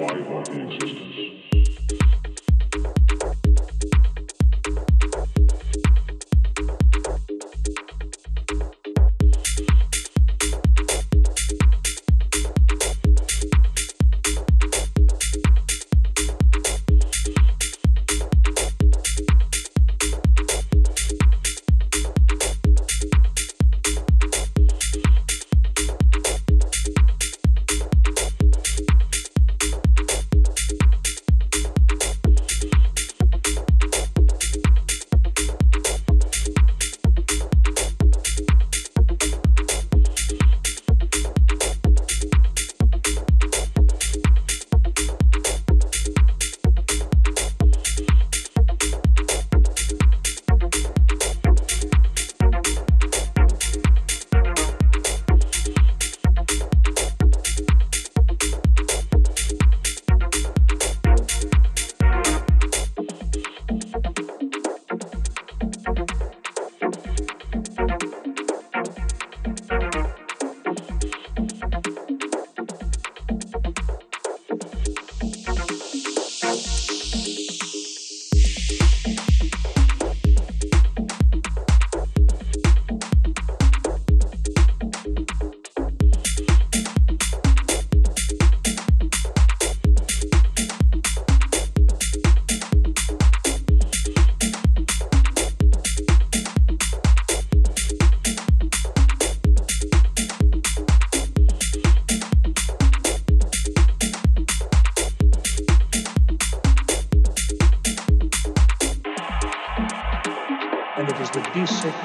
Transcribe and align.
why 0.00 0.14
body 0.22 0.62
existence. 0.62 1.09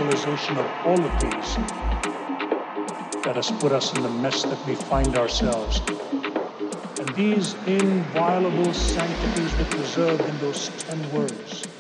Desacralization 0.05 0.57
of 0.57 0.85
all 0.85 0.99
of 1.03 1.19
these 1.19 1.55
that 3.23 3.35
has 3.35 3.51
put 3.51 3.71
us 3.71 3.95
in 3.95 4.03
the 4.03 4.09
mess 4.09 4.43
that 4.43 4.65
we 4.67 4.75
find 4.75 5.15
ourselves. 5.17 5.81
And 6.99 7.09
these 7.15 7.55
inviolable 7.65 8.73
sanctities 8.73 9.57
were 9.57 9.65
preserved 9.65 10.21
in 10.21 10.37
those 10.39 10.69
ten 10.83 11.11
words. 11.11 11.74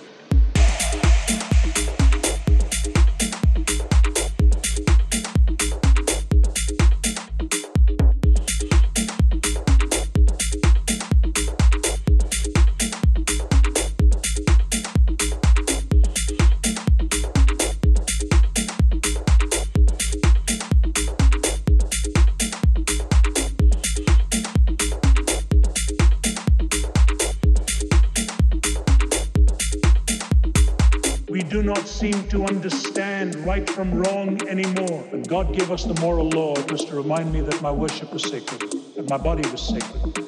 Seem 31.87 32.27
to 32.27 32.45
understand 32.45 33.35
right 33.45 33.67
from 33.67 33.93
wrong 33.93 34.39
anymore. 34.47 35.03
But 35.09 35.27
God 35.27 35.51
gave 35.51 35.71
us 35.71 35.83
the 35.83 35.99
moral 35.99 36.29
law 36.29 36.55
just 36.67 36.89
to 36.89 36.95
remind 36.95 37.33
me 37.33 37.41
that 37.41 37.59
my 37.61 37.71
worship 37.71 38.13
was 38.13 38.23
sacred, 38.23 38.71
that 38.95 39.09
my 39.09 39.17
body 39.17 39.49
was 39.49 39.61
sacred, 39.61 40.19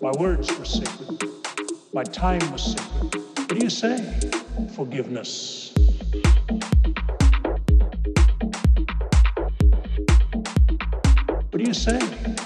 my 0.00 0.12
words 0.12 0.56
were 0.56 0.64
sacred, 0.64 1.24
my 1.92 2.04
time 2.04 2.40
was 2.52 2.74
sacred. 2.74 3.14
What 3.14 3.48
do 3.48 3.64
you 3.64 3.70
say? 3.70 4.20
Forgiveness. 4.76 5.72
What 11.50 11.58
do 11.58 11.64
you 11.64 11.74
say? 11.74 12.37